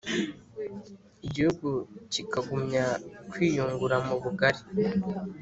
[1.27, 1.69] igihugu
[2.11, 2.85] kikagumya
[3.31, 4.61] kwiyungura mu bugari.